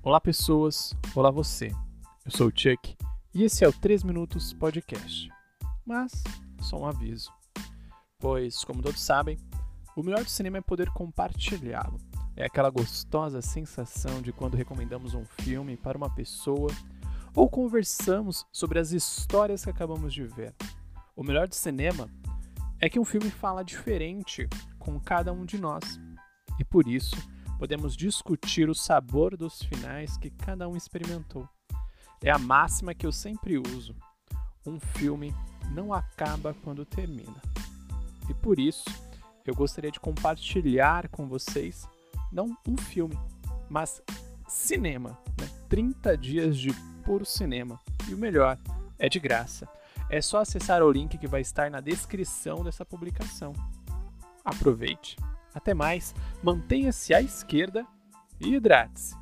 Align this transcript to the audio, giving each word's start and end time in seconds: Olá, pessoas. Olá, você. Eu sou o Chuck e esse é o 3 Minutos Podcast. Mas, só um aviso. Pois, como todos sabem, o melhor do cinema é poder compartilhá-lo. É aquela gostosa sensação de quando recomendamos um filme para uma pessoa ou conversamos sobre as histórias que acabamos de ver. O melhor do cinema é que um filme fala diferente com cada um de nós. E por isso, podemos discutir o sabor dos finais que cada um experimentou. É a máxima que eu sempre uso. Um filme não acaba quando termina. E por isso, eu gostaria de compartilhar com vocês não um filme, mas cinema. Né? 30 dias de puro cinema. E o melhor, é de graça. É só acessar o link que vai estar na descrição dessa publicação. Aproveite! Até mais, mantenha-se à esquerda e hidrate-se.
Olá, 0.00 0.20
pessoas. 0.20 0.94
Olá, 1.12 1.28
você. 1.28 1.72
Eu 2.24 2.30
sou 2.30 2.46
o 2.46 2.52
Chuck 2.54 2.96
e 3.34 3.42
esse 3.42 3.64
é 3.64 3.68
o 3.68 3.72
3 3.72 4.04
Minutos 4.04 4.52
Podcast. 4.52 5.28
Mas, 5.84 6.22
só 6.60 6.78
um 6.78 6.86
aviso. 6.86 7.32
Pois, 8.16 8.62
como 8.62 8.80
todos 8.80 9.02
sabem, 9.02 9.36
o 9.96 10.02
melhor 10.02 10.22
do 10.22 10.30
cinema 10.30 10.58
é 10.58 10.60
poder 10.60 10.88
compartilhá-lo. 10.90 11.98
É 12.36 12.46
aquela 12.46 12.70
gostosa 12.70 13.42
sensação 13.42 14.22
de 14.22 14.32
quando 14.32 14.56
recomendamos 14.56 15.14
um 15.14 15.24
filme 15.24 15.76
para 15.76 15.98
uma 15.98 16.14
pessoa 16.14 16.70
ou 17.34 17.48
conversamos 17.48 18.46
sobre 18.52 18.78
as 18.78 18.92
histórias 18.92 19.64
que 19.64 19.70
acabamos 19.70 20.14
de 20.14 20.22
ver. 20.22 20.54
O 21.16 21.24
melhor 21.24 21.48
do 21.48 21.56
cinema 21.56 22.08
é 22.80 22.88
que 22.88 23.00
um 23.00 23.04
filme 23.04 23.30
fala 23.30 23.64
diferente 23.64 24.48
com 24.78 24.98
cada 25.00 25.32
um 25.32 25.44
de 25.44 25.58
nós. 25.58 26.00
E 26.56 26.64
por 26.64 26.86
isso, 26.86 27.16
podemos 27.58 27.96
discutir 27.96 28.70
o 28.70 28.74
sabor 28.74 29.36
dos 29.36 29.60
finais 29.62 30.16
que 30.16 30.30
cada 30.30 30.68
um 30.68 30.76
experimentou. 30.76 31.48
É 32.22 32.30
a 32.30 32.38
máxima 32.38 32.94
que 32.94 33.04
eu 33.04 33.12
sempre 33.12 33.58
uso. 33.58 33.94
Um 34.64 34.78
filme 34.78 35.34
não 35.72 35.92
acaba 35.92 36.54
quando 36.62 36.84
termina. 36.84 37.42
E 38.28 38.34
por 38.34 38.58
isso, 38.58 38.84
eu 39.44 39.54
gostaria 39.54 39.90
de 39.90 39.98
compartilhar 39.98 41.08
com 41.08 41.26
vocês 41.26 41.86
não 42.30 42.56
um 42.66 42.76
filme, 42.76 43.18
mas 43.68 44.02
cinema. 44.46 45.18
Né? 45.40 45.48
30 45.68 46.16
dias 46.16 46.56
de 46.56 46.72
puro 47.04 47.24
cinema. 47.24 47.78
E 48.08 48.14
o 48.14 48.18
melhor, 48.18 48.56
é 48.98 49.08
de 49.08 49.18
graça. 49.18 49.68
É 50.10 50.20
só 50.22 50.38
acessar 50.40 50.82
o 50.82 50.90
link 50.90 51.18
que 51.18 51.26
vai 51.26 51.40
estar 51.40 51.70
na 51.70 51.80
descrição 51.80 52.62
dessa 52.62 52.84
publicação. 52.84 53.52
Aproveite! 54.44 55.16
Até 55.58 55.74
mais, 55.74 56.14
mantenha-se 56.40 57.12
à 57.12 57.20
esquerda 57.20 57.84
e 58.40 58.54
hidrate-se. 58.54 59.17